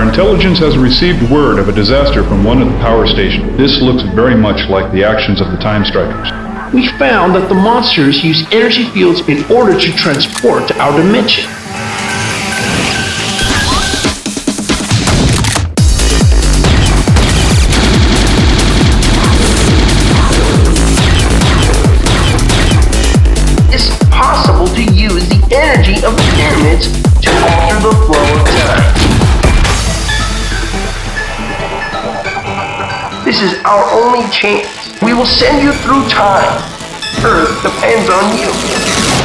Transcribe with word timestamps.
intelligence 0.00 0.58
has 0.60 0.78
received 0.78 1.28
word 1.30 1.58
of 1.58 1.68
a 1.68 1.72
disaster 1.72 2.24
from 2.24 2.44
one 2.44 2.62
of 2.62 2.72
the 2.72 2.78
power 2.78 3.06
stations. 3.06 3.58
This 3.58 3.82
looks 3.82 4.02
very 4.14 4.34
much 4.34 4.70
like 4.70 4.90
the 4.90 5.04
actions 5.04 5.42
of 5.42 5.50
the 5.52 5.58
Time 5.58 5.84
Strikers. 5.84 6.32
We 6.72 6.88
found 6.96 7.34
that 7.34 7.50
the 7.50 7.54
monsters 7.54 8.24
use 8.24 8.46
energy 8.52 8.88
fields 8.90 9.20
in 9.28 9.44
order 9.52 9.78
to 9.78 9.92
transport 9.96 10.68
to 10.68 10.78
our 10.80 10.96
dimension. 10.96 11.44
This 33.32 33.54
is 33.54 33.64
our 33.64 33.90
only 33.92 34.28
chance. 34.28 34.68
We 35.00 35.14
will 35.14 35.24
send 35.24 35.62
you 35.62 35.72
through 35.72 36.06
time. 36.10 36.60
Earth 37.24 37.62
depends 37.62 38.10
on 38.10 38.36
you. 38.36 39.21